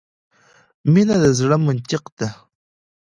مینه 0.91 1.15
د 1.23 1.25
زړه 1.39 1.57
منطق 1.65 2.03
ده. 2.19 2.29